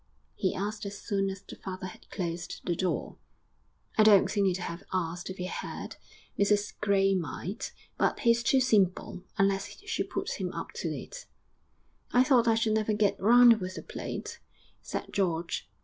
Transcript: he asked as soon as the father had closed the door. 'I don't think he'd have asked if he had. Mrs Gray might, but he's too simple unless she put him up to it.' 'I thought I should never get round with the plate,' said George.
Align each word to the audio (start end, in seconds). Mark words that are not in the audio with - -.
he 0.33 0.55
asked 0.55 0.83
as 0.83 0.97
soon 0.97 1.29
as 1.29 1.43
the 1.43 1.55
father 1.55 1.85
had 1.85 2.09
closed 2.09 2.61
the 2.65 2.75
door. 2.75 3.17
'I 3.99 4.03
don't 4.05 4.31
think 4.31 4.47
he'd 4.47 4.57
have 4.57 4.81
asked 4.91 5.29
if 5.29 5.37
he 5.37 5.43
had. 5.45 5.97
Mrs 6.39 6.73
Gray 6.81 7.13
might, 7.13 7.71
but 7.99 8.21
he's 8.21 8.41
too 8.41 8.59
simple 8.61 9.21
unless 9.37 9.67
she 9.85 10.01
put 10.01 10.41
him 10.41 10.51
up 10.53 10.71
to 10.77 10.87
it.' 10.89 11.27
'I 12.13 12.23
thought 12.23 12.47
I 12.47 12.55
should 12.55 12.73
never 12.73 12.93
get 12.93 13.21
round 13.21 13.59
with 13.61 13.75
the 13.75 13.83
plate,' 13.83 14.39
said 14.81 15.05
George. 15.13 15.69